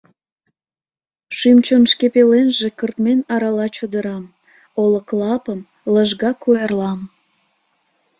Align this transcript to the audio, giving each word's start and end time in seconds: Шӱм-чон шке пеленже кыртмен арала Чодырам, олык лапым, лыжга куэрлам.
Шӱм-чон 1.37 1.83
шке 1.91 2.07
пеленже 2.13 2.69
кыртмен 2.79 3.19
арала 3.33 3.67
Чодырам, 3.75 4.25
олык 4.83 5.07
лапым, 5.19 5.59
лыжга 5.93 6.31
куэрлам. 6.41 6.99